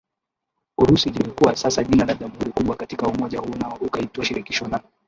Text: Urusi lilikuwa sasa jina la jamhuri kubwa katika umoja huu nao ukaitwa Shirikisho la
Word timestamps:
Urusi 0.77 1.09
lilikuwa 1.09 1.55
sasa 1.55 1.83
jina 1.83 2.05
la 2.05 2.13
jamhuri 2.13 2.51
kubwa 2.51 2.75
katika 2.75 3.07
umoja 3.07 3.39
huu 3.39 3.55
nao 3.55 3.77
ukaitwa 3.81 4.25
Shirikisho 4.25 4.65
la 4.67 4.83